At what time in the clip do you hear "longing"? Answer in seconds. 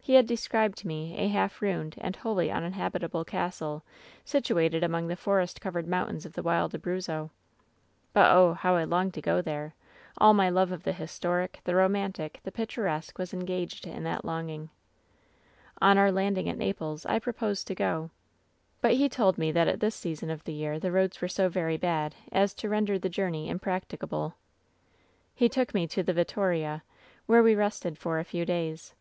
14.24-14.70